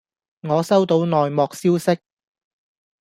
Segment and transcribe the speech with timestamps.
[0.41, 1.99] 我收到內幕消息